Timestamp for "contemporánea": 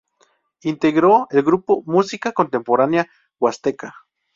2.31-3.07